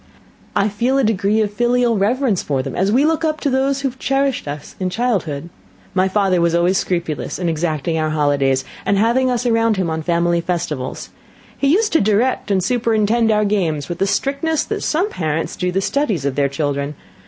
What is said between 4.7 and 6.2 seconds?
in childhood. My